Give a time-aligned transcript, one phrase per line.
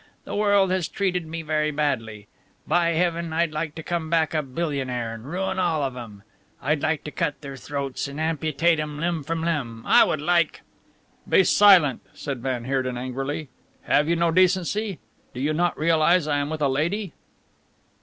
[0.25, 2.27] The world has treated me very badly.
[2.65, 3.31] By heaven!
[3.33, 6.23] I'd like to come back a billionaire and ruin all of 'em.
[6.59, 10.61] I'd like to cut their throats and amputate 'em limb from limb, I would like"
[11.29, 13.49] "Be silent!" said van Heerden angrily.
[13.83, 14.97] "Have you no decency?
[15.35, 17.13] Do you not realize I am with a lady?"